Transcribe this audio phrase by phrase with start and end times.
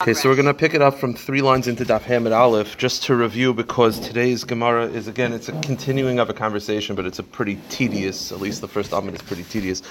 [0.00, 2.78] Okay, so we're going to pick it up from three lines into Daf Hamid Aleph,
[2.78, 7.04] just to review, because today's Gemara is again, it's a continuing of a conversation, but
[7.04, 8.30] it's a pretty tedious.
[8.30, 9.82] At least the first Amid is pretty tedious.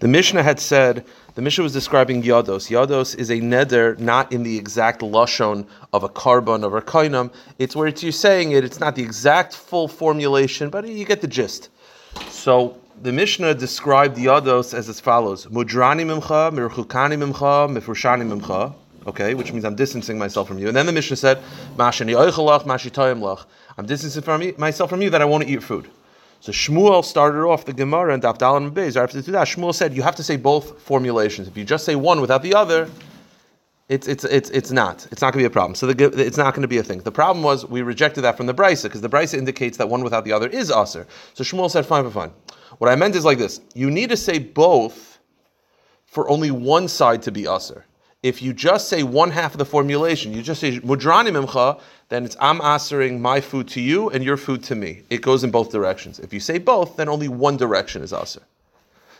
[0.00, 1.06] The Mishnah had said
[1.36, 2.68] the Mishnah was describing Yados.
[2.68, 7.32] Yados is a neder, not in the exact lashon of a carbon of a koinam.
[7.58, 8.62] It's where it's you're saying it.
[8.62, 11.70] It's not the exact full formulation, but you get the gist.
[12.28, 18.74] So the Mishnah described Yados as as follows: Mudrani mimcha, mirchukani mimcha, mifrushani mimcha
[19.06, 20.68] okay, which means I'm distancing myself from you.
[20.68, 21.38] And then the Mishnah said,
[21.78, 25.88] I'm distancing from myself from you that I want to eat food.
[26.40, 28.96] So Shmuel started off the Gemara and Dafdal and Beis.
[28.96, 31.48] After that, Shmuel said you have to say both formulations.
[31.48, 32.88] If you just say one without the other,
[33.88, 35.06] it's it's it's it's not.
[35.12, 35.76] It's not going to be a problem.
[35.76, 37.00] So the, it's not going to be a thing.
[37.00, 40.02] The problem was we rejected that from the brisa because the brisa indicates that one
[40.02, 41.06] without the other is aser.
[41.34, 42.32] So Shmuel said, fine, fine, fine.
[42.78, 45.18] What I meant is like this: you need to say both
[46.04, 47.84] for only one side to be aser
[48.26, 52.24] if you just say one half of the formulation, you just say mudrani mimcha, then
[52.24, 55.02] it's I'm answering my food to you and your food to me.
[55.10, 56.18] It goes in both directions.
[56.18, 58.42] If you say both, then only one direction is aser.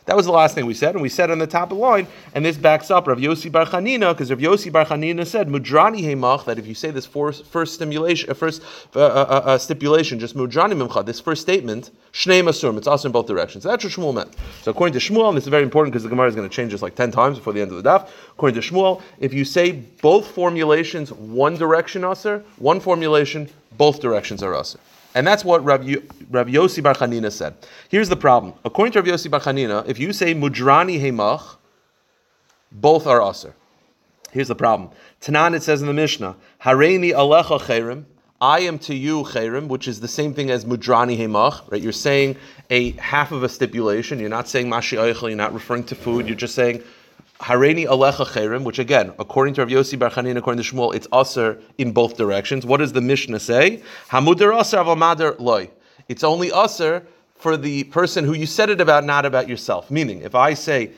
[0.07, 1.83] That was the last thing we said, and we said on the top of the
[1.83, 5.48] line, and this backs up Rav Yossi Bar Chanina, because Rav Yossi Bar Chanina said,
[5.48, 8.63] Mudrani Heimach, that if you say this first, first stimulation, uh, first
[8.95, 13.09] uh, uh, uh, uh, stipulation, just Mudrani Mimcha, this first statement, Shnei Masurim, it's also
[13.09, 13.65] in both directions.
[13.65, 14.33] So that's what Shmuel meant.
[14.63, 16.55] So according to Shmuel, and this is very important because the Gemara is going to
[16.55, 19.35] change this like 10 times before the end of the daf, according to Shmuel, if
[19.35, 24.79] you say both formulations, one direction Aser, one formulation, both directions are Aser.
[25.17, 25.81] And that's what Rav,
[26.31, 27.55] Rav Yossi Bar Chanina said.
[27.89, 28.53] Here's the problem.
[28.67, 31.56] According to Rav Yossi Bar Chanina, if you say Mudrani Hemach,
[32.70, 33.55] both are Aser.
[34.31, 34.91] Here's the problem.
[35.23, 38.05] Tanan, it says in the Mishnah, Hareini Alecha Cherim,
[38.42, 41.80] I am to you Cherim, which is the same thing as Mudrani Hemach, right?
[41.80, 42.36] You're saying
[42.69, 44.20] a half of a stipulation.
[44.20, 46.83] You're not saying Mashi Eichel, you're not referring to food, you're just saying
[47.41, 51.06] Hareni Alecha Cherim, which again, according to Rav Yossi Bar Chanin, according to Shmuel, it's
[51.12, 52.65] Aser in both directions.
[52.65, 53.83] What does the Mishnah say?
[54.09, 55.70] Hamudar Aser Avamader Loy.
[56.09, 59.91] It's only Aser for the person who you said it about, not about yourself.
[59.91, 60.91] Meaning, if I say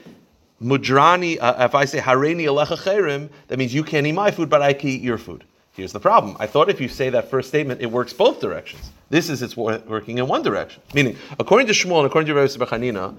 [0.62, 4.48] Mudrani, uh, if I say Hareni Alecha Cherim, that means you can't eat my food,
[4.48, 5.44] but I can eat your food.
[5.72, 6.36] Here's the problem.
[6.40, 8.90] I thought if you say that first statement, it works both directions.
[9.10, 10.82] This is it's working in one direction.
[10.92, 13.16] Meaning, according to Shmuel and according to Rav Chanina,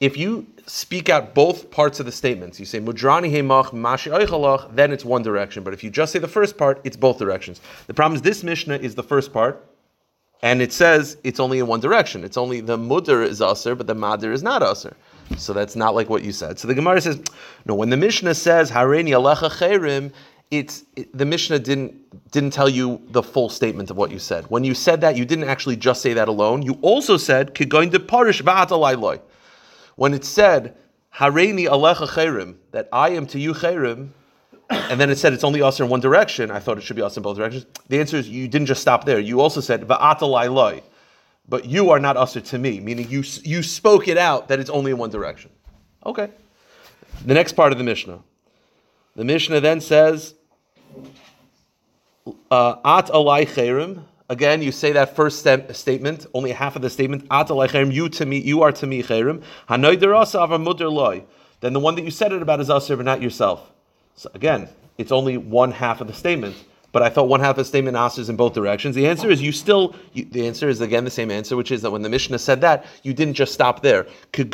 [0.00, 4.74] if you speak out both parts of the statements, you say mudrani hemach mashi oichalach,
[4.74, 5.62] then it's one direction.
[5.62, 7.60] But if you just say the first part, it's both directions.
[7.86, 9.64] The problem is this Mishnah is the first part,
[10.42, 12.24] and it says it's only in one direction.
[12.24, 14.96] It's only the mudr is aser, but the madir is not aser.
[15.38, 16.58] So that's not like what you said.
[16.58, 17.20] So the Gemara says,
[17.64, 17.74] no.
[17.74, 20.12] When the Mishnah says hareni alecha cherim,
[20.50, 24.44] it's it, the Mishnah didn't didn't tell you the full statement of what you said.
[24.50, 26.62] When you said that, you didn't actually just say that alone.
[26.62, 28.68] You also said kigoin de parish va'at
[29.96, 30.76] when it said
[31.16, 34.10] Hareini Alecha Cherim, that I am to you Cherim,
[34.70, 37.02] and then it said it's only us in one direction, I thought it should be
[37.02, 37.66] us in both directions.
[37.88, 39.20] The answer is you didn't just stop there.
[39.20, 40.82] You also said Va'atalai loy,
[41.48, 44.70] but you are not usher to me, meaning you you spoke it out that it's
[44.70, 45.50] only in one direction.
[46.04, 46.30] Okay.
[47.24, 48.20] The next part of the Mishnah.
[49.16, 50.34] The Mishnah then says,
[52.26, 54.02] At alai cherim,
[54.34, 57.28] Again, you say that first statement, only half of the statement.
[57.30, 59.44] You to me, you are to me cherim.
[61.60, 63.70] Then the one that you said it about is aser, but not yourself.
[64.16, 64.68] So again,
[64.98, 66.56] it's only one half of the statement.
[66.90, 68.96] But I thought one half of the statement answers in both directions.
[68.96, 69.94] The answer is you still.
[70.14, 72.60] You, the answer is again the same answer, which is that when the Mishnah said
[72.62, 74.08] that, you didn't just stop there.
[74.36, 74.44] You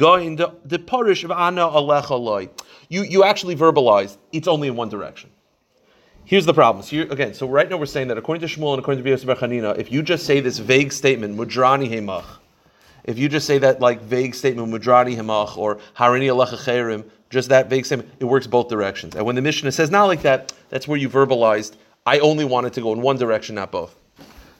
[3.14, 4.18] you actually verbalized.
[4.32, 5.30] It's only in one direction.
[6.24, 6.84] Here's the problem.
[6.84, 9.28] So again, so right now we're saying that according to Shmuel and according to Yosef
[9.38, 12.24] Chanina, if you just say this vague statement, mudrani hemach,
[13.04, 17.70] if you just say that like vague statement, mudrani hemach or harini alecha just that
[17.70, 19.14] vague statement, it works both directions.
[19.16, 21.74] And when the Mishnah says not like that, that's where you verbalized,
[22.06, 23.94] I only wanted to go in one direction, not both.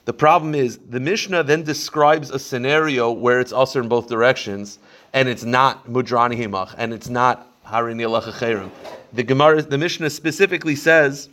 [0.05, 4.79] The problem is the Mishnah then describes a scenario where it's also in both directions,
[5.13, 8.71] and it's not mudrani hemach, and it's not harini alecha
[9.13, 11.29] The Gemara, the Mishnah specifically says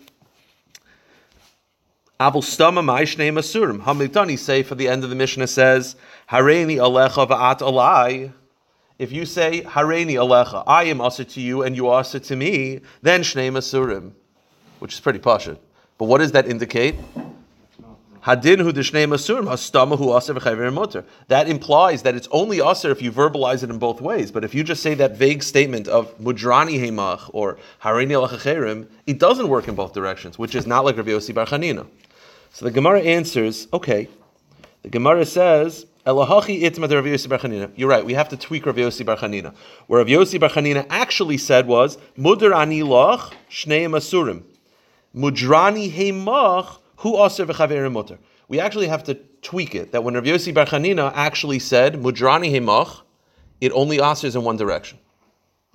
[2.21, 3.81] Avul stama ma'ishnei masurim.
[3.85, 5.95] Hamiltani say for the end of the Mishnah says,
[6.29, 8.33] Hareini alecha va'at alai.
[8.99, 12.35] If you say, Hareini alecha, I am asa to you and you are asa to
[12.35, 14.15] me, then shnei masurim,
[14.81, 15.59] which is pretty pashut.
[15.97, 16.97] But what does that indicate?
[18.25, 21.05] Hadin hu d'shnei masurim, hastama hu aser v'chayver motor.
[21.29, 24.33] That implies that it's only aser if you verbalize it in both ways.
[24.33, 29.21] But if you just say that vague statement of mudrani hemach or hareini alecha it
[29.21, 31.87] doesn't work in both directions, which is not like Rav Yossi Bar Chanina.
[32.53, 34.09] So the Gemara answers, okay.
[34.83, 37.71] The Gemara says, Elahachi itma Rav Yossi Bar Chanina.
[37.77, 38.05] You're right.
[38.05, 39.55] We have to tweak Rav Yossi Bar Chanina.
[39.89, 44.43] Where Rav Yossi Bar Chanina actually said was mudar ani loch shnei masurim.
[45.15, 48.19] Mudrani heimach hu aser v'chaverim mutter.
[48.49, 49.93] We actually have to tweak it.
[49.93, 53.03] That when Rav Yossi Bar Chanina actually said Mudrani heimach,
[53.61, 54.99] it only asers in one direction.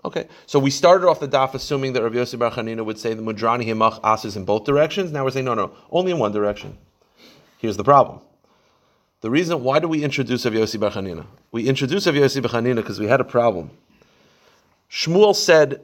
[0.05, 3.13] Okay, so we started off the daf assuming that Rav Yossi Bar Chanina would say
[3.13, 5.11] the Mudrani heimach asers in both directions.
[5.11, 6.77] Now we're saying no, no, only in one direction.
[7.57, 8.19] Here's the problem.
[9.21, 11.25] The reason why do we introduce Rav Yossi Bar Chanina?
[11.51, 13.71] We introduce Rav Yossi Bar Chanina because we had a problem.
[14.91, 15.81] Shmuel said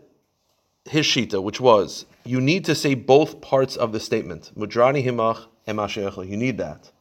[0.84, 4.52] his shita, which was you need to say both parts of the statement.
[4.58, 6.92] Mudrani himach and You need that.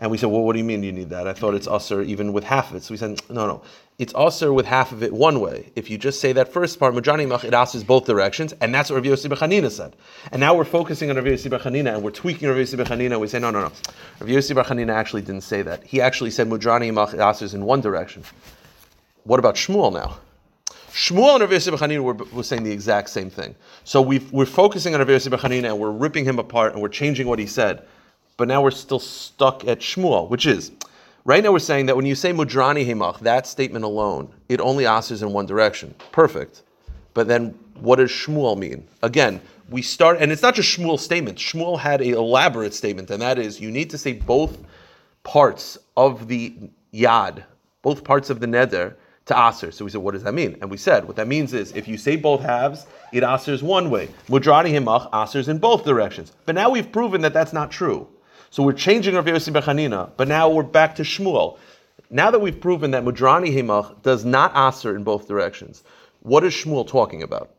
[0.00, 1.26] And we said, well, what do you mean you need that?
[1.26, 2.84] I thought it's usher even with half of it.
[2.84, 3.62] So we said, no, no.
[3.98, 5.72] It's usher with half of it one way.
[5.74, 8.90] If you just say that first part, Mudrani Mach, it asks both directions, and that's
[8.90, 9.96] what Rav Yossi Bechanina said.
[10.30, 13.20] And now we're focusing on Rav Yossi Bechanina, and we're tweaking Rav Yossi Bechanina, and
[13.20, 13.72] we say, no, no, no.
[14.20, 15.82] Rav Yossi Bechanina actually didn't say that.
[15.82, 18.22] He actually said Mudrani Mach, it asks in one direction.
[19.24, 20.18] What about Shmuel now?
[20.92, 23.56] Shmuel and Rav Yossi Bechanina were, were saying the exact same thing.
[23.82, 26.88] So we are focusing on Rav Yossi Bechanina, and we're ripping him apart, and we're
[26.88, 27.82] changing what he said.
[28.38, 30.70] But now we're still stuck at Shmuel, which is
[31.24, 34.86] right now we're saying that when you say mudrani hemach, that statement alone, it only
[34.86, 35.94] answers in one direction.
[36.12, 36.62] Perfect.
[37.14, 38.86] But then what does Shmuel mean?
[39.02, 39.40] Again,
[39.70, 41.36] we start, and it's not just Shmuel's statement.
[41.36, 44.56] Shmuel had an elaborate statement, and that is you need to say both
[45.24, 46.54] parts of the
[46.94, 47.42] yad,
[47.82, 48.94] both parts of the neder
[49.26, 49.72] to aser.
[49.72, 50.56] So we said, what does that mean?
[50.60, 53.90] And we said, what that means is if you say both halves, it asers one
[53.90, 54.08] way.
[54.28, 56.32] Mudrani himach asers in both directions.
[56.46, 58.08] But now we've proven that that's not true.
[58.50, 61.58] So we're changing Rav Yossi Bechanina, but now we're back to Shmuel.
[62.10, 65.84] Now that we've proven that Mudrani Himach does not aser in both directions,
[66.20, 67.50] what is Shmuel talking about?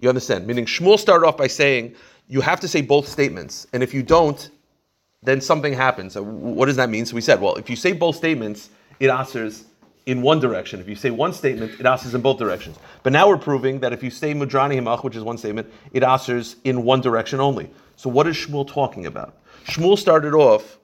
[0.00, 0.46] You understand?
[0.46, 1.94] Meaning Shmuel started off by saying
[2.28, 4.50] you have to say both statements, and if you don't,
[5.22, 6.12] then something happens.
[6.12, 7.06] So what does that mean?
[7.06, 8.70] So we said, well, if you say both statements,
[9.00, 9.64] it asers
[10.06, 10.80] in one direction.
[10.80, 12.78] If you say one statement, it asers in both directions.
[13.02, 16.02] But now we're proving that if you say Mudrani Himach, which is one statement, it
[16.02, 17.70] asers in one direction only.
[17.96, 19.34] So what is Shmuel talking about?
[19.66, 20.78] Shmuel started off.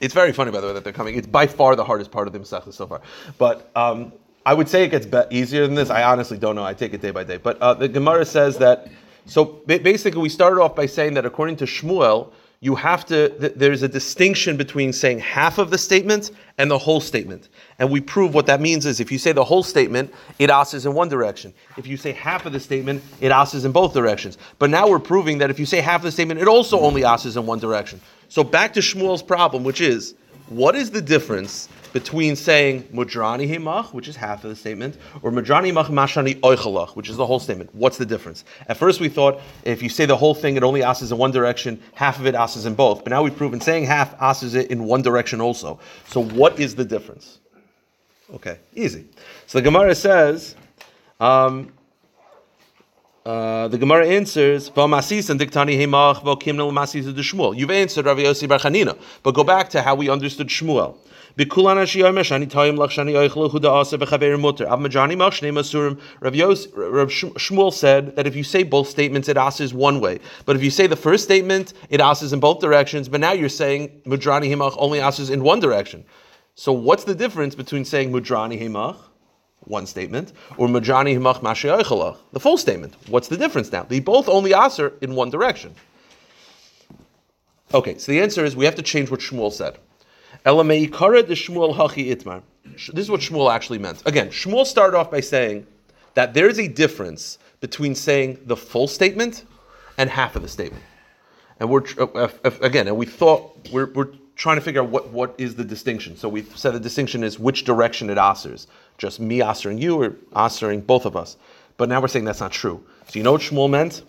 [0.00, 1.16] It's very funny, by the way, that they're coming.
[1.16, 3.00] It's by far the hardest part of the Masechta so far.
[3.36, 4.12] But um,
[4.46, 5.90] I would say it gets be- easier than this.
[5.90, 6.64] I honestly don't know.
[6.64, 7.36] I take it day by day.
[7.36, 8.88] But uh, the Gemara says that.
[9.26, 13.52] So basically, we started off by saying that according to Shmuel, you have to, th-
[13.54, 17.48] there's a distinction between saying half of the statement and the whole statement.
[17.78, 20.84] And we prove what that means is if you say the whole statement, it asks
[20.84, 21.54] in one direction.
[21.76, 24.38] If you say half of the statement, it asks in both directions.
[24.58, 27.04] But now we're proving that if you say half of the statement, it also only
[27.04, 28.00] asks in one direction.
[28.28, 30.14] So back to Shmuel's problem, which is,
[30.48, 35.30] what is the difference between saying mudrani himach, which is half of the statement, or
[35.30, 37.74] mudrani mach mashani oichalach, which is the whole statement.
[37.74, 38.44] What's the difference?
[38.68, 41.30] At first we thought if you say the whole thing, it only asks in one
[41.30, 43.04] direction, half of it asks in both.
[43.04, 45.80] But now we've proven saying half asks it in one direction also.
[46.06, 47.38] So what is the difference?
[48.34, 49.06] Okay, easy.
[49.46, 50.54] So the Gemara says,
[51.20, 51.72] um,
[53.24, 58.48] uh, the Gemara answers, "V'masis and diktani hemach v'kimnel masis Shmuel." You've answered Rav Yossi
[58.48, 60.96] Bar Chanina, but go back to how we understood Shmuel.
[61.38, 62.18] Bikulan Ashiyom
[62.48, 68.16] Tayim Lach Shani Oichlu Huda Asa Bechaber Mutter Av Majani Machne Masurim Rav Shmuel said
[68.16, 70.96] that if you say both statements it asks one way, but if you say the
[70.96, 73.08] first statement it asks in both directions.
[73.08, 76.04] But now you're saying Mudrani Himach only asks in one direction.
[76.56, 78.96] So what's the difference between saying Mudrani Himach?
[79.64, 82.94] One statement, or Mudrani Himach Mashiach, the full statement.
[83.08, 83.82] What's the difference now?
[83.82, 85.74] They both only answer in one direction.
[87.74, 89.78] Okay, so the answer is we have to change what Shmuel said.
[90.46, 92.42] Shmuel hachi itmar.
[92.64, 94.02] This is what Shmuel actually meant.
[94.06, 95.66] Again, Shmuel started off by saying
[96.14, 99.44] that there is a difference between saying the full statement
[99.98, 100.82] and half of the statement.
[101.60, 102.28] And we're uh,
[102.62, 106.16] again, and we thought we're, we're trying to figure out what, what is the distinction.
[106.16, 108.68] So we said the distinction is which direction it answers.
[108.96, 111.36] Just me answering you or answering both of us.
[111.76, 112.82] But now we're saying that's not true.
[113.08, 114.02] So you know what Shmuel meant?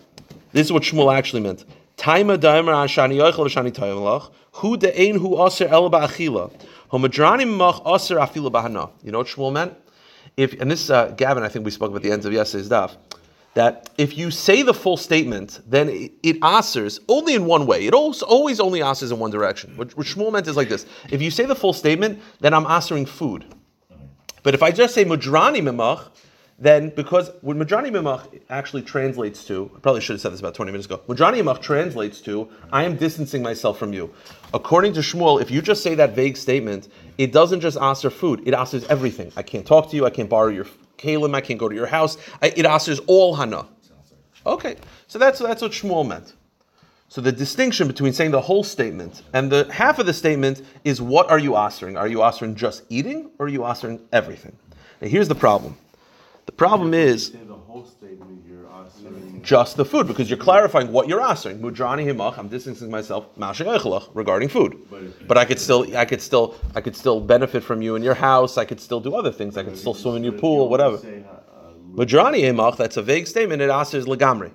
[0.52, 1.64] This is what Shmuel actually meant.
[1.96, 6.50] Taima daimer ashani yoichel v'shani tayim Hu de'ein hu aser el ba'achila.
[7.56, 8.90] Mach aser afila b'hana.
[9.02, 9.74] You know what Shmuel meant?
[10.36, 12.96] If, and this, uh, Gavin, I think we spoke about the ends of yesterday's daf,
[13.54, 17.86] that if you say the full statement, then it, it asers only in one way.
[17.86, 19.76] It always, always only asers in one direction.
[19.76, 20.86] What, what Shmuel meant is like this.
[21.10, 23.44] If you say the full statement, then I'm asering food.
[24.42, 26.10] But if I just say mudrani mimach,
[26.60, 30.54] then because when Madrani Mimach actually translates to, I probably should have said this about
[30.54, 34.12] 20 minutes ago, Madrani Mimach translates to, I am distancing myself from you.
[34.52, 38.42] According to Shmuel, if you just say that vague statement, it doesn't just answer food,
[38.46, 39.32] it answers everything.
[39.36, 40.66] I can't talk to you, I can't borrow your
[41.00, 43.66] kalim, I can't go to your house, it answers all Hana.
[44.46, 44.76] Okay,
[45.06, 46.34] so that's, that's what Shmuel meant.
[47.08, 51.02] So the distinction between saying the whole statement and the half of the statement is
[51.02, 51.96] what are you answering?
[51.96, 54.56] Are you answering just eating or are you answering everything?
[55.00, 55.76] Now here's the problem.
[56.46, 57.32] The problem is.
[57.32, 58.39] The whole statement
[59.42, 61.58] just the food because you're clarifying what you're asking.
[61.60, 64.76] Mudrani himach, I'm distancing myself regarding food.
[65.26, 68.14] But I could still, I could still, I could still benefit from you in your
[68.14, 68.58] house.
[68.58, 69.56] I could still do other things.
[69.56, 70.98] I could still swim in your pool, whatever.
[70.98, 73.62] Mudrani himach, that's a vague statement.
[73.62, 74.52] It asks legamri.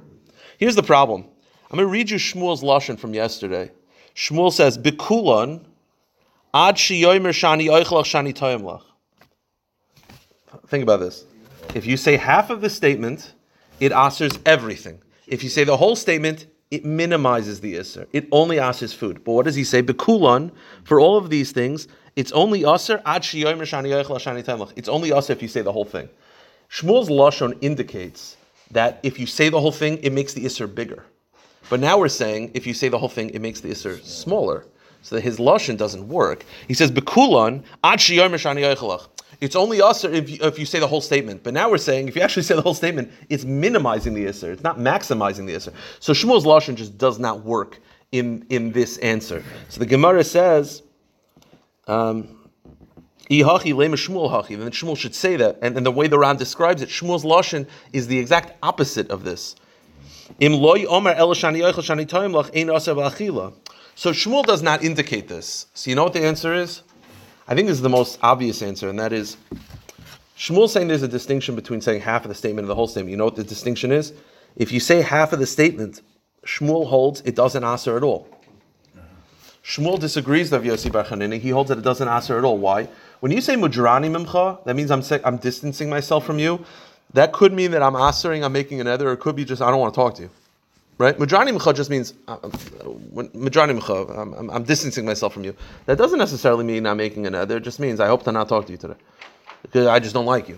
[0.58, 1.26] Here's the problem.
[1.70, 3.72] I'm going to read you Shmuel's lashon from yesterday.
[4.16, 5.66] Shmuel says, "Bikulan
[6.54, 8.84] ad shiyomer shani oichlach shani toyimlach."
[10.68, 11.26] Think about this.
[11.74, 13.34] If you say half of the statement,
[13.80, 15.02] it answers everything.
[15.28, 18.08] If you say the whole statement, it minimizes the isser.
[18.12, 19.24] It only answers food.
[19.24, 19.82] But what does he say?
[19.84, 20.52] Bekulan,
[20.84, 25.62] for all of these things, it's only aser ad It's only aser if you say
[25.62, 26.10] the whole thing.
[26.70, 28.38] Shmuel's lashon indicates
[28.72, 31.06] that if you say the whole thing, it makes the isser bigger.
[31.70, 34.66] But now we're saying if you say the whole thing, it makes the isser smaller.
[35.02, 36.46] So that his lashon doesn't work.
[36.68, 38.00] He says bekulan ad
[39.42, 41.44] it's only usr if you, if you say the whole statement.
[41.44, 44.52] But now we're saying if you actually say the whole statement, it's minimizing the isser.
[44.52, 45.74] It's not maximizing the isser.
[46.00, 47.80] So Shmuel's lashon just does not work
[48.12, 49.44] in in this answer.
[49.70, 50.82] So the Gemara says.
[51.88, 52.36] Um,
[53.30, 54.58] Ihachi lema Shmuel hachi.
[54.58, 57.68] then Shmuel should say that, and, and the way the Ran describes it, Shmuel's lashon
[57.92, 59.56] is the exact opposite of this.
[60.38, 60.46] So
[64.12, 65.66] Shmuel does not indicate this.
[65.74, 66.84] So you know what the answer is?
[67.48, 69.38] I think this is the most obvious answer, and that is
[70.38, 73.12] Shmuel saying there's a distinction between saying half of the statement and the whole statement.
[73.12, 74.14] You know what the distinction is?
[74.56, 76.02] If you say half of the statement,
[76.46, 78.28] Shmuel holds it doesn't answer at all.
[79.64, 81.40] Shmuel disagrees with Yossi Bar Chanina.
[81.40, 82.58] He holds that it doesn't answer at all.
[82.58, 82.88] Why?
[83.20, 86.64] When you say mudrani mimcha, that means I'm I'm distancing myself from you.
[87.14, 89.72] That could mean that I'm answering, I'm making another, or it could be just I
[89.72, 90.30] don't want to talk to you.
[90.98, 91.18] Right?
[91.18, 92.50] Madrani Mcha just means, uh, uh
[93.14, 95.54] Madrani Mcha, I'm, I'm, I'm, distancing myself from you.
[95.88, 98.66] That doesn't necessarily mean I'm making another, it just means I hope to not talk
[98.68, 98.96] to you today.
[99.62, 100.58] Because I just don't like you.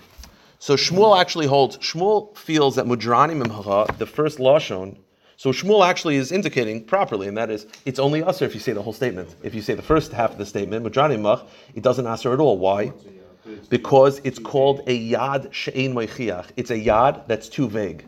[0.59, 4.97] So Shmuel actually holds, Shmuel feels that Mudrani Mimcha, the first Lashon,
[5.37, 8.73] so Shmuel actually is indicating properly, and that is, it's only usher if you say
[8.73, 9.35] the whole statement.
[9.43, 12.39] If you say the first half of the statement, Mudrani Mach, it doesn't usher at
[12.39, 12.57] all.
[12.57, 12.91] Why?
[13.69, 16.47] Because it's called a Yad She'ein Moichiach.
[16.57, 18.05] It's a Yad that's too vague.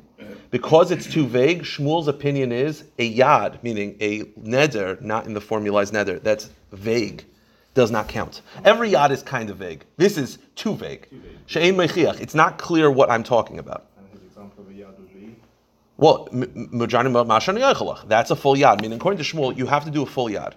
[0.51, 5.41] Because it's too vague, Shmuel's opinion is a yad, meaning a neder, not in the
[5.41, 7.23] formalized neder, that's vague,
[7.75, 8.41] does not count.
[8.65, 9.85] Every yad is kind of vague.
[9.97, 11.07] This is too vague.
[11.45, 12.19] She'ein mechiach.
[12.19, 13.85] It's not clear what I'm talking about.
[15.97, 18.81] Well, that's a full yad.
[18.81, 20.53] Meaning, according to Shmuel, you have to do a full yad.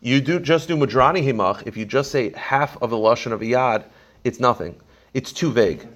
[0.00, 1.66] You do just do mudrani himach.
[1.66, 3.84] If you just say half of the lashon of a yad,
[4.24, 4.80] it's nothing.
[5.12, 5.86] It's too vague.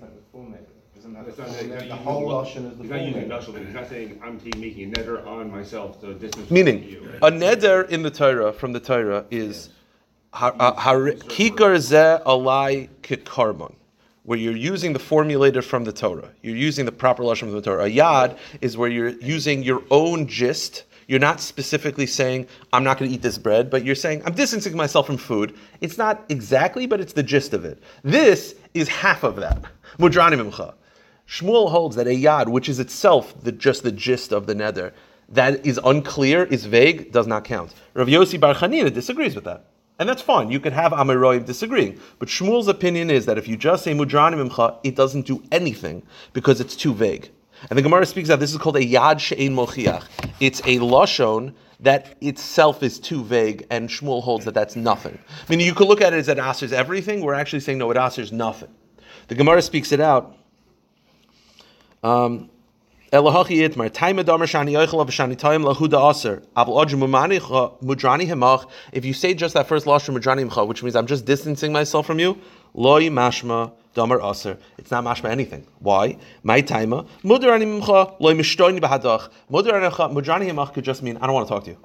[1.28, 4.20] It's not, the, the whole Lashon is the He's not using Lashon, he's not saying,
[4.22, 7.10] I'm making a neder on myself to distance Meaning, you.
[7.22, 9.70] a neder in the Torah, from the Torah, is
[10.32, 13.74] kikar ze alai kikarbon
[14.24, 16.30] where you're using the formulator from the Torah.
[16.42, 17.84] You're using the proper lashon from the Torah.
[17.84, 20.84] A yad is where you're using your own gist.
[21.08, 24.34] You're not specifically saying, I'm not going to eat this bread, but you're saying, I'm
[24.34, 25.56] distancing myself from food.
[25.80, 27.82] It's not exactly, but it's the gist of it.
[28.04, 29.60] This is half of that.
[29.98, 30.74] Mudrani mimcha.
[31.28, 34.92] Shmuel holds that a yad, which is itself the, just the gist of the neder,
[35.28, 37.74] that is unclear, is vague, does not count.
[37.94, 39.66] Rav Yossi Bar Chanina disagrees with that.
[39.98, 40.50] And that's fine.
[40.50, 41.98] You could have Amiroim disagreeing.
[42.18, 46.02] But Shmuel's opinion is that if you just say Mudranim Imcha, it doesn't do anything
[46.32, 47.30] because it's too vague.
[47.70, 50.04] And the Gemara speaks that this is called a Yad She'ein Mochiach.
[50.40, 55.18] It's a Lashon that itself is too vague, and Shmuel holds that that's nothing.
[55.28, 57.20] I mean, you could look at it as it answers everything.
[57.20, 58.68] We're actually saying, no, it answers nothing.
[59.28, 60.36] The Gemara speaks it out.
[62.02, 62.50] Um.
[63.14, 63.52] If you
[69.12, 72.38] say just that first lashon which means I'm just distancing myself from you,
[72.72, 74.56] loy mashma damer aser.
[74.78, 75.66] It's not mashma anything.
[75.80, 76.16] Why?
[76.42, 77.66] My taima mudrani
[78.18, 78.32] loy.
[79.50, 81.76] Mudrani could just mean I don't want to talk to you.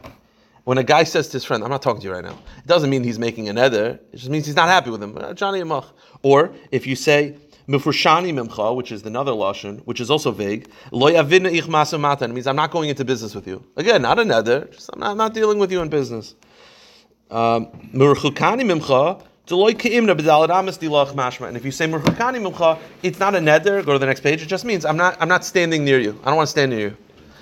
[0.64, 2.68] When a guy says to his friend, I'm not talking to you right now, it
[2.68, 4.00] doesn't mean he's making an ether.
[4.14, 5.14] It just means he's not happy with him.
[5.14, 5.86] Amach.
[6.24, 7.36] Or if you say,
[7.68, 10.70] Mifurshani mimcha, which is another lashon, which is also vague.
[10.92, 13.62] Lo yavina ich matan means I'm not going into business with you.
[13.76, 14.70] Again, not another.
[14.72, 16.34] Just I'm not, I'm not dealing with you in business.
[17.30, 19.22] Um, Murchukani mimcha.
[19.50, 23.86] And if you say Murchukani mimcha, it's not a neder.
[23.86, 24.42] Go to the next page.
[24.42, 26.18] It just means I'm not I'm not standing near you.
[26.24, 26.98] I don't want to stand near you.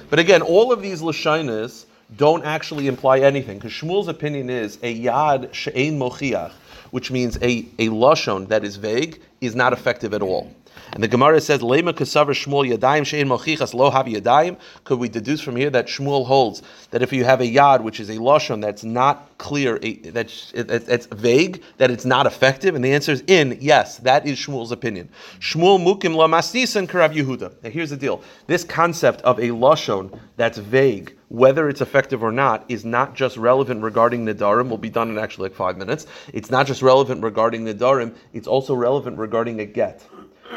[0.10, 5.04] But again, all of these lashonas don't actually imply anything because Shmuel's opinion is a
[5.04, 6.52] yad she'ein mochiach
[6.92, 10.52] which means a, a lashon that is vague, is not effective at all.
[10.96, 14.58] And the Gemara says, Lema Shmuel yadayim shein mochichas lo have yadayim.
[14.86, 16.62] Could we deduce from here that Shmuel holds
[16.92, 21.08] that if you have a yad, which is a lashon that's not clear, that's it's
[21.08, 22.76] vague, that it's not effective?
[22.76, 25.10] And the answer is in, yes, that is Shmuel's opinion.
[25.42, 27.62] Shmuel mukim la masnisan karav Yehuda.
[27.62, 28.22] Now here's the deal.
[28.48, 33.36] This concept of a lashon that's vague, whether it's effective or not, is not just
[33.36, 36.08] relevant regarding Nidarim, will be done in actually like five minutes.
[36.32, 40.02] It's not just relevant regarding Nidarim, it's also relevant regarding a get.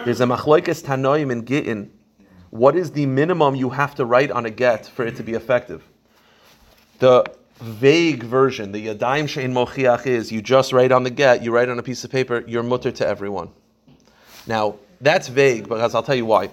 [0.04, 1.90] There's a machlokes tanoim in Gittin.
[2.50, 5.35] What is the minimum you have to write on a get for it to be
[5.35, 5.83] effective?
[6.99, 7.25] The
[7.61, 11.68] vague version, the yadayim shein mochiach is you just write on the get, you write
[11.68, 13.50] on a piece of paper, you're mutter to everyone.
[14.47, 16.50] Now, that's vague because I'll tell you why.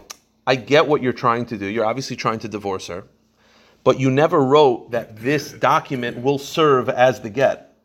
[0.48, 1.66] I get what you're trying to do.
[1.66, 3.06] You're obviously trying to divorce her,
[3.84, 7.76] but you never wrote that this document will serve as the get.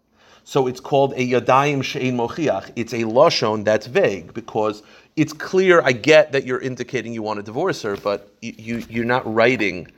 [0.44, 2.72] So it's called a yadayim shein mochiach.
[2.76, 4.82] It's a lashon that's vague because
[5.16, 5.82] it's clear.
[5.82, 9.32] I get that you're indicating you want to divorce her, but you, you are not
[9.32, 9.88] writing.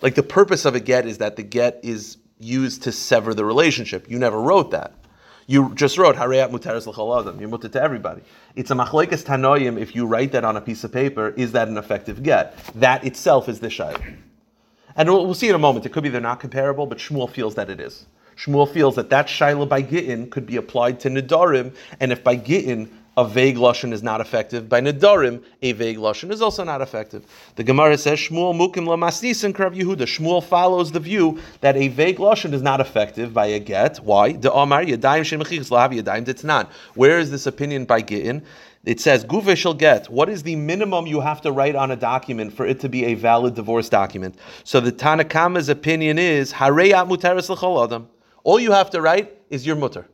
[0.00, 3.44] Like the purpose of a get is that the get is used to sever the
[3.44, 4.10] relationship.
[4.10, 4.94] You never wrote that.
[5.46, 8.22] You just wrote Harayat Muteres L'Chol You're mutter to everybody.
[8.54, 9.78] It's a machlekes tanoim.
[9.78, 12.56] If you write that on a piece of paper, is that an effective get?
[12.74, 14.16] That itself is the shayla.
[14.96, 15.86] And we'll, we'll, see in a moment.
[15.86, 18.06] It could be they're not comparable, but Shmuel feels that it is.
[18.36, 22.36] Shmuel feels that that shayla by gittin could be applied to nedarim, and if by
[22.36, 24.68] gittin a vague lashon is not effective.
[24.68, 27.26] By nedarim, a vague lashon is also not effective.
[27.56, 30.02] The Gemara says Shmuel mukim lamasnis krav Yehuda.
[30.02, 33.98] Shmuel follows the view that a vague lashon is not effective by a get.
[33.98, 34.32] Why?
[34.32, 36.68] The Omar yadayim shemachich lahav yadayim ditnan.
[36.94, 38.44] Where is this opinion by gittin?
[38.84, 40.08] It says guve shall get.
[40.08, 43.04] What is the minimum you have to write on a document for it to be
[43.04, 44.36] a valid divorce document?
[44.64, 48.08] So the Tanakama's opinion is hareyat muteris l'chol adam.
[48.42, 50.08] All you have to write is your mutter.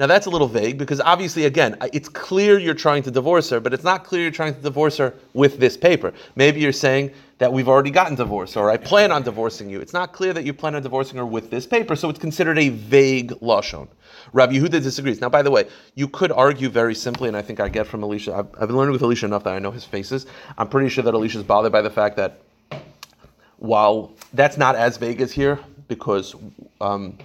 [0.00, 3.60] Now that's a little vague because obviously, again, it's clear you're trying to divorce her,
[3.60, 6.14] but it's not clear you're trying to divorce her with this paper.
[6.36, 9.78] Maybe you're saying that we've already gotten divorced or I plan on divorcing you.
[9.78, 12.58] It's not clear that you plan on divorcing her with this paper, so it's considered
[12.58, 13.88] a vague lashon.
[14.32, 15.20] Rabbi Yehuda disagrees.
[15.20, 18.02] Now, by the way, you could argue very simply, and I think I get from
[18.02, 18.34] Elisha.
[18.34, 20.24] I've, I've been learning with Elisha enough that I know his faces.
[20.56, 22.40] I'm pretty sure that Elisha's bothered by the fact that
[23.58, 26.34] while that's not as vague as here, because
[26.80, 27.18] um,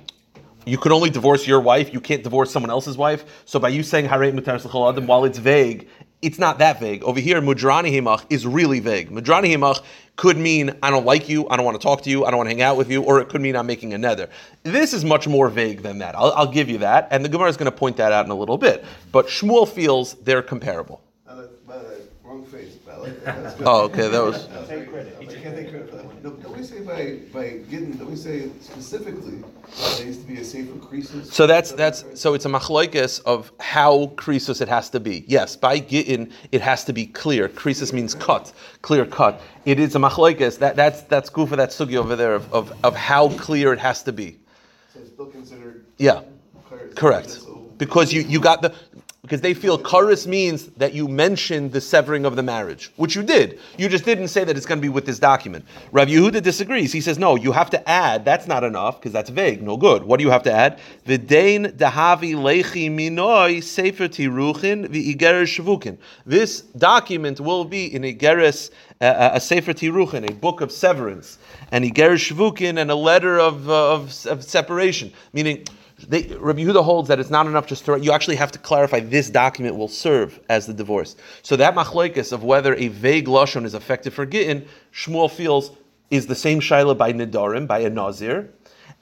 [0.65, 1.93] you could only divorce your wife.
[1.93, 3.43] You can't divorce someone else's wife.
[3.45, 5.87] So by you saying Harei Mutar Adam, while it's vague,
[6.21, 7.03] it's not that vague.
[7.03, 9.11] Over here, Mudrani Himach is really vague.
[9.11, 9.83] Mudrani Himach
[10.15, 12.37] could mean I don't like you, I don't want to talk to you, I don't
[12.37, 14.29] want to hang out with you, or it could mean I'm making a nether.
[14.63, 16.15] This is much more vague than that.
[16.15, 18.31] I'll, I'll give you that, and the Gemara is going to point that out in
[18.31, 18.85] a little bit.
[19.11, 21.04] But Shmuel feels they're comparable.
[23.05, 24.47] Wrong face, Oh, okay, that was.
[24.67, 25.17] Take credit.
[25.19, 26.17] I can't take credit for that one.
[26.23, 30.27] No, don't we say by, by getting, don't we say specifically, that there needs to
[30.27, 31.31] be a safer creases?
[31.31, 35.23] So that's, that's, so it's a machlokes of how creases it has to be.
[35.27, 37.47] Yes, by gittin, it has to be clear.
[37.47, 39.41] Creases means cut, clear cut.
[39.65, 42.73] It is a machlokes, that, that's, that's good for that sugi over there of, of,
[42.83, 44.37] of how clear it has to be.
[44.93, 45.85] So it's still considered.
[45.97, 46.21] Yeah.
[46.95, 47.39] Correct.
[47.77, 48.73] Because you, you got the
[49.25, 53.23] because they feel karis means that you mentioned the severing of the marriage, which you
[53.23, 53.59] did.
[53.75, 55.65] You just didn't say that it's going to be with this document.
[55.91, 56.93] Rav Yehuda disagrees.
[56.93, 58.23] He says, no, you have to add.
[58.23, 59.63] That's not enough because that's vague.
[59.63, 60.03] No good.
[60.03, 60.79] What do you have to add?
[61.07, 65.97] V'dein dahavi lechi minoi sefer tiruchin v'igeres shvukin.
[66.27, 68.69] This document will be in igeres
[69.01, 71.39] uh, a sefer tiruchin, a book of severance,
[71.71, 75.65] and igeres shvukin, and a letter of, uh, of, of separation, meaning
[76.07, 78.99] they, Rabbi Yehuda holds that it's not enough just to you actually have to clarify
[78.99, 81.15] this document will serve as the divorce.
[81.41, 85.71] So that machlokes of whether a vague lashon is effective for gittin, Shmuel feels
[86.11, 88.49] is the same shaila by nidarim by a nazir,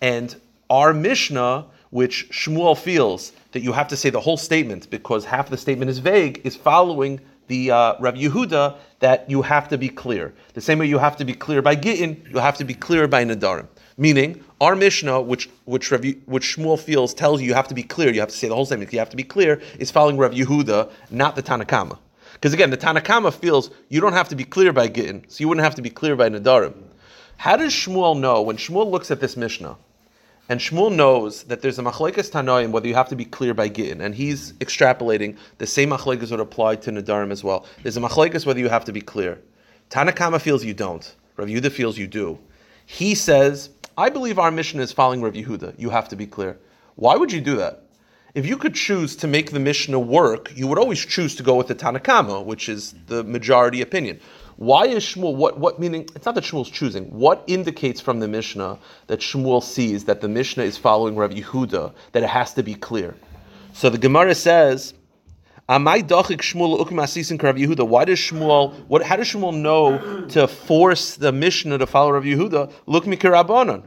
[0.01, 0.36] and
[0.69, 5.49] our Mishnah, which Shmuel feels that you have to say the whole statement because half
[5.49, 9.89] the statement is vague, is following the uh, Rabbi Yehuda that you have to be
[9.89, 10.34] clear.
[10.53, 13.08] The same way you have to be clear by gittin, you have to be clear
[13.08, 13.67] by nidarim.
[13.97, 17.84] Meaning, our Mishnah, which which Rav, which Shmuel feels tells you you have to be
[17.84, 20.17] clear, you have to say the whole statement, you have to be clear, is following
[20.17, 21.97] Rav Yehuda, not the Tanakama.
[22.34, 25.47] Because again, the Tanakama feels you don't have to be clear by Gittin, so you
[25.49, 26.73] wouldn't have to be clear by Nadarim.
[27.38, 29.76] How does Shmuel know when Shmuel looks at this Mishnah,
[30.49, 33.67] and Shmuel knows that there's a machlekes tanoim whether you have to be clear by
[33.67, 37.65] gittin, and he's extrapolating the same machlekes would apply to nadarim as well.
[37.82, 39.39] There's a machlekes whether you have to be clear.
[39.89, 41.15] Tanakama feels you don't.
[41.38, 42.39] Rav Yehuda feels you do.
[42.86, 45.75] He says I believe our Mishnah is following Rav Yehuda.
[45.77, 46.58] You have to be clear.
[46.95, 47.84] Why would you do that?
[48.34, 51.56] If you could choose to make the Mishnah work, you would always choose to go
[51.56, 54.19] with the Tanakama, which is the majority opinion.
[54.56, 58.27] Why is Shmuel, what, what meaning, it's not that Shmuel's choosing, what indicates from the
[58.27, 62.63] Mishnah that Shmuel sees that the Mishnah is following Rav Yehuda, that it has to
[62.63, 63.15] be clear?
[63.73, 64.95] So the Gemara says,
[65.69, 67.88] Amai dachik Shmuel ukim asisin Rav Yehuda.
[67.88, 68.73] Why does Shmuel?
[68.89, 69.02] What?
[69.02, 72.69] How does Shmuel know to force the Mishnah to follow Rav Yehuda?
[72.86, 73.84] Look me kirabanon.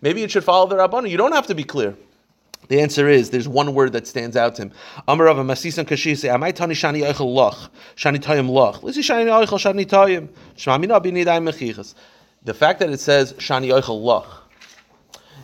[0.00, 1.10] Maybe it should follow the Rabbanon.
[1.10, 1.94] You don't have to be clear.
[2.68, 4.72] The answer is there's one word that stands out to him.
[5.06, 8.82] Amar Rav Masisan Kashi say, "Amai tani shani eichel loch, shani tayim loch.
[8.82, 10.28] Listen, shani eichel shani tayim.
[10.56, 11.92] Shmamina b'nidai mechichas."
[12.44, 14.26] The fact that it says shani eichel loch,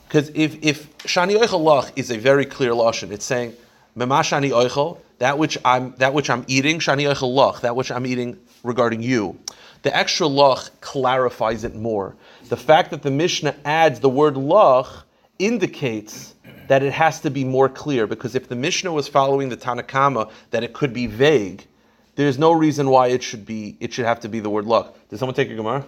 [0.08, 3.52] because if if shani eichel loch is a very clear lashon, it's saying
[3.96, 7.90] mema shani eichel, that which I'm that which I'm eating, shani eichel loch, that which
[7.90, 9.38] I'm eating regarding you.
[9.82, 12.14] The extra loch clarifies it more.
[12.48, 15.06] The fact that the Mishnah adds the word loch
[15.38, 16.34] indicates
[16.68, 20.30] that it has to be more clear because if the Mishnah was following the Tanakama
[20.50, 21.66] that it could be vague,
[22.14, 24.96] there's no reason why it should be it should have to be the word luck.
[25.08, 25.84] Did someone take a Gemara?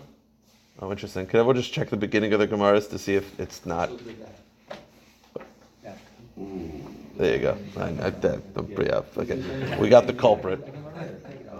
[0.80, 1.26] Oh, interesting.
[1.26, 3.90] Can everyone just check the beginning of the Gemaras to see if it's not?
[7.16, 7.58] There you go.
[7.76, 8.40] I, I, that,
[8.78, 9.76] yeah, okay.
[9.78, 10.74] We got the culprit.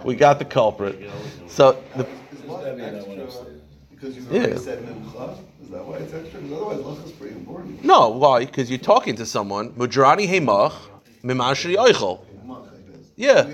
[0.03, 1.09] We got the culprit.
[1.47, 2.07] So the.
[3.89, 5.37] Because you've already said mincha.
[5.63, 6.41] Is that why it's extra?
[6.41, 7.83] Because otherwise, lach is pretty important.
[7.85, 8.45] No, why?
[8.45, 9.71] Because you're talking to someone.
[9.71, 10.73] Mudrani heimach
[11.23, 12.19] mimashri oichel.
[13.15, 13.49] Yeah.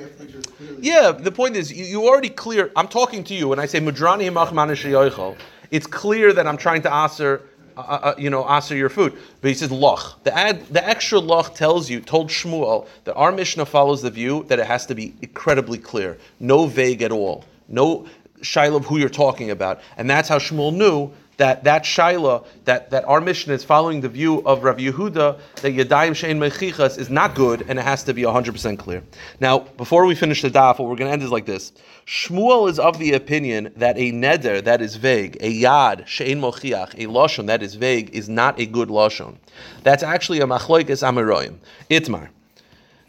[0.79, 2.71] Yeah, the point is, you, you already clear.
[2.75, 5.35] I'm talking to you, and I say mudrani heimach manashri oichel.
[5.69, 7.41] It's clear that I'm trying to answer.
[7.80, 9.13] Uh, uh, you know, answer your food.
[9.42, 10.22] But he says loch.
[10.24, 14.44] The ad, the extra loch tells you, told Shmuel that our Mishnah follows the view
[14.50, 18.06] that it has to be incredibly clear, no vague at all, no
[18.42, 22.89] shiloh of who you're talking about, and that's how Shmuel knew that that shaila, that,
[22.91, 27.10] that our Mishnah is following the view of Rav Yehuda that Yadayim Shein Mechichas is
[27.10, 29.02] not good and it has to be 100% clear.
[29.39, 31.71] Now, before we finish the daf, what we're going to end is like this.
[32.06, 36.93] Shmuel is of the opinion that a neder that is vague, a yad Shein Mochiach,
[36.95, 39.38] a lashon that is vague, is not a good lashon.
[39.84, 41.56] That's actually a machloikes amiroyim.
[41.89, 42.30] Itmar.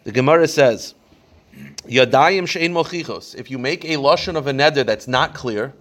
[0.05, 0.95] The Gemara says,
[1.89, 3.35] Yadayim Shein Mochichos.
[3.35, 5.75] If you make a lashon of a neder that's not clear,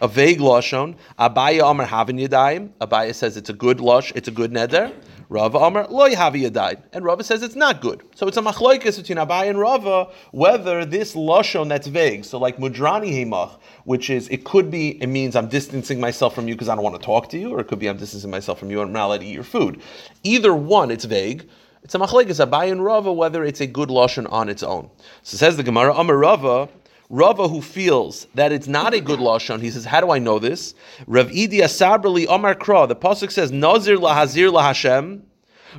[0.00, 0.96] a vague lashon.
[1.18, 2.70] Abaya Amar havin yadayim.
[2.80, 4.92] Abaya says it's a good lush, it's a good neder.
[5.28, 8.02] Rava Amar loy havi yadayim, and Rava says it's not good.
[8.16, 12.24] So it's a machloikas between Abaya and Rava whether this lashon that's vague.
[12.24, 16.48] So like mudrani hemach, which is it could be it means I'm distancing myself from
[16.48, 18.30] you because I don't want to talk to you, or it could be I'm distancing
[18.30, 19.80] myself from you and I'm not allowed to eat your food.
[20.24, 21.48] Either one, it's vague.
[21.84, 24.90] It's a machlekes Abai and Rava whether it's a good lashon on its own.
[25.22, 26.68] So says the Gemara Amar Rava.
[27.10, 30.38] Rava who feels that it's not a good lashon, he says, "How do I know
[30.38, 30.74] this?"
[31.06, 32.88] Rav Idi Asabrali Omar Kra.
[32.88, 35.22] The pasuk says, "Nazir lahazir lahashem,"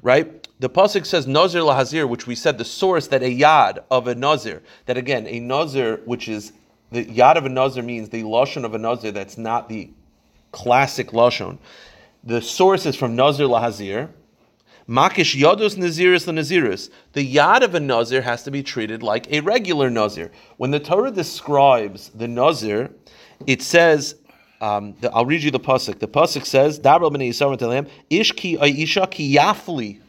[0.04, 0.48] right?
[0.60, 4.14] The pasuk says Nazir lahazir, which we said the source that a yad of a
[4.14, 6.52] nazir, that again a nazir, which is
[6.92, 9.90] the yad of a nazir means the lashon of a nazir that's not the
[10.52, 11.58] classic lashon.
[12.24, 14.10] The source is from Nazir lahazir.
[14.92, 16.90] Makish yados naziris naziris.
[17.14, 20.32] The yad of a nazir has to be treated like a regular nazir.
[20.58, 22.92] When the Torah describes the nazir,
[23.48, 24.16] it says,
[24.60, 26.00] um, the, I'll read you the pasuk.
[26.00, 30.02] The pasuk says, "Dabra b'nei yisrael telam ish ki isha ki yafli."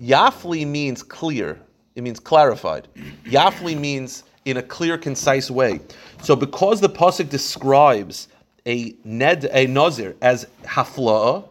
[0.00, 1.60] Yafli means clear.
[1.94, 2.88] It means clarified.
[3.26, 5.80] Yafli means in a clear, concise way.
[6.22, 8.28] So, because the pasuk describes
[8.66, 11.46] a ned a nazir as hafla,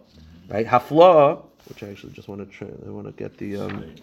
[0.50, 0.66] right?
[0.66, 2.68] Hafla which I actually just want to try.
[2.86, 3.58] I want to get the.
[3.58, 3.96] Um,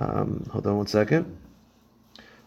[0.00, 1.36] um, hold on one second.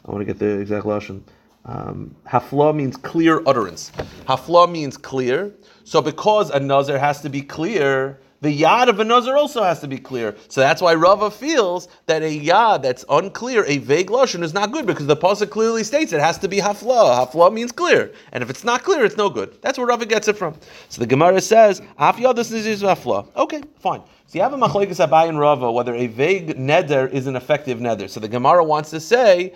[0.05, 1.21] I want to get the exact lashon.
[1.65, 3.91] Um, hafla means clear utterance.
[4.25, 5.53] Hafla means clear.
[5.83, 9.79] So because a nazar has to be clear, the yad of a nazar also has
[9.81, 10.35] to be clear.
[10.47, 14.71] So that's why Rava feels that a yad that's unclear, a vague lashon, is not
[14.71, 17.25] good because the pasuk clearly states it has to be hafla.
[17.25, 19.57] Hafla means clear, and if it's not clear, it's no good.
[19.61, 20.55] That's where Rava gets it from.
[20.89, 24.01] So the Gemara says, "Af yadas is hafla." Okay, fine.
[24.27, 27.79] So you have a machlekes Abai and Rava whether a vague neder is an effective
[27.79, 28.09] neder.
[28.09, 29.53] So the Gemara wants to say,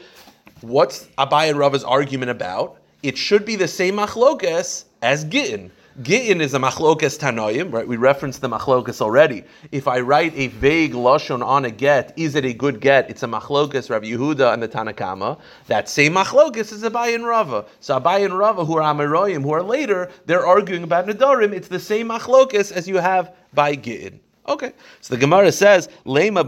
[0.62, 2.78] what's Abai and Rava's argument about?
[3.04, 5.72] It should be the same machlokes as Gittin.
[6.02, 7.86] Gittin is a machlokes tanoim, right?
[7.86, 9.44] We referenced the machlokes already.
[9.74, 13.10] If I write a vague lashon on a get, is it a good get?
[13.10, 15.38] It's a machlokes Rabbi Yehuda and the Tanakama.
[15.68, 17.66] That same machlokes is Abai and Rava.
[17.82, 21.52] So Abai and Rava, who are Amoraim, who are later, they're arguing about Nedarim.
[21.52, 24.22] It's the same machlokes as you have by Gittin.
[24.48, 26.44] Okay, so the Gemara says, "Lema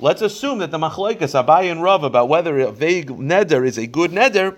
[0.00, 3.86] Let's assume that the machlokes Abai and Rav about whether a vague neder is a
[3.86, 4.56] good neder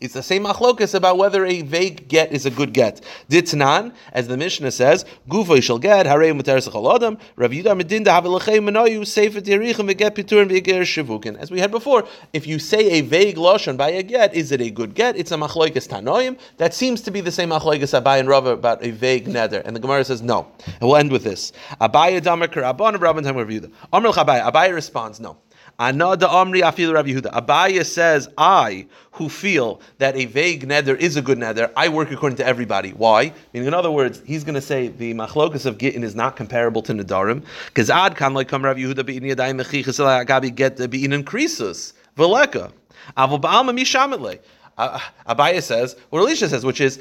[0.00, 3.00] it's the same machlokas about whether a vague get is a good get.
[3.28, 8.68] Ditnan, as the Mishnah says, Gufa shall get, Harei muteres adam, Rav Yudah medinda havelachem
[8.68, 11.36] menoyu, sefer tirichem veget piturim veger shivukin.
[11.38, 14.60] As we had before, if you say a vague lashon by a get, is it
[14.60, 15.16] a good get?
[15.16, 16.38] It's a machlokas tanoim.
[16.58, 19.64] That seems to be the same machlokas Abai and Rav about a vague neder.
[19.64, 20.46] And the Gemara says no.
[20.66, 21.52] And we'll end with this.
[21.80, 23.72] Abai damer karabon Rabban Tam Rav Yudah.
[23.92, 24.08] Amr.
[24.10, 25.38] Abai responds no.
[25.78, 27.32] Anada Amri Afilu Rabbi Yehuda.
[27.32, 32.10] Abaya says, I who feel that a vague nether is a good nether, I work
[32.10, 32.90] according to everybody.
[32.90, 33.32] Why?
[33.52, 36.82] Meaning, in other words, he's going to say the machlokas of gittin is not comparable
[36.82, 41.12] to nedarim because ad kan like come Rabbi Yehuda bein yadayim mechichas agabi get bein
[41.12, 42.72] increases veleka.
[43.16, 44.34] Avol ba'alma mishametle.
[44.78, 46.98] Abaya says what Elisha says, which is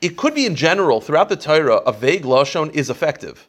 [0.00, 3.46] it could be in general throughout the Torah a vague lashon is effective.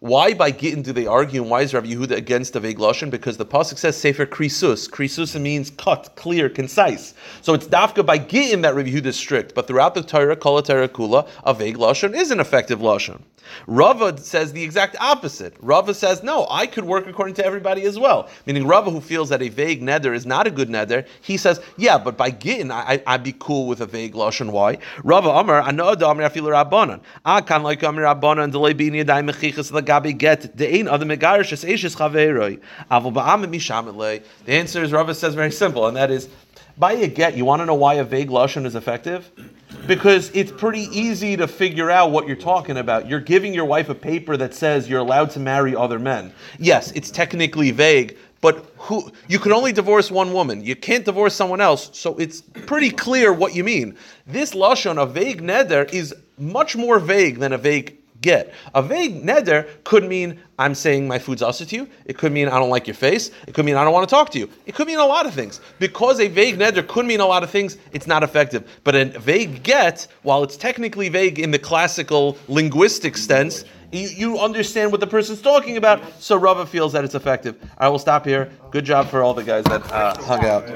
[0.00, 3.10] Why by Gittin do they argue, and why is Rabbi Yehuda against the vague lashon?
[3.10, 4.88] Because the pasuk says sefer krisus.
[4.88, 7.14] Krisus means cut, clear, concise.
[7.42, 10.62] So it's dafka by Gittin that Rabbi Yehuda is strict, but throughout the Torah, kol
[10.62, 13.22] Torah kula, a vague lashon is an effective lashon.
[13.66, 15.56] Rava says the exact opposite.
[15.60, 18.28] Rava says no, I could work according to everybody as well.
[18.46, 21.60] Meaning Rava, who feels that a vague nether is not a good nether, he says
[21.76, 24.50] yeah, but by Gittin I, I'd be cool with a vague lashon.
[24.50, 24.78] Why?
[25.02, 27.00] Rava Amar Anoda Amar Afilu Rabbanan.
[27.24, 29.72] Ah, Akan like Amar Rabbanan delay bini mechichas
[30.12, 31.52] get the ein megarish
[32.90, 34.22] avol.
[34.44, 36.28] The answer is Rava says very simple, and that is
[36.76, 37.36] by a get.
[37.36, 39.30] You want to know why a vague lashon is effective?
[39.86, 43.08] Because it's pretty easy to figure out what you're talking about.
[43.08, 46.32] You're giving your wife a paper that says you're allowed to marry other men.
[46.58, 50.64] Yes, it's technically vague, but who you can only divorce one woman.
[50.64, 53.96] You can't divorce someone else, so it's pretty clear what you mean.
[54.26, 58.52] This lashon, a vague neder, is much more vague than a vague get.
[58.74, 61.88] A vague neder could mean I'm saying my food's also to you.
[62.04, 63.30] It could mean I don't like your face.
[63.46, 64.50] It could mean I don't want to talk to you.
[64.66, 65.60] It could mean a lot of things.
[65.78, 68.80] Because a vague neder could mean a lot of things, it's not effective.
[68.84, 74.92] But a vague get, while it's technically vague in the classical linguistic sense, you, understand
[74.92, 76.02] what the person's talking about.
[76.20, 77.56] So Rava feels that it's effective.
[77.78, 78.50] I will stop here.
[78.70, 80.68] Good job for all the guys that uh, hung out.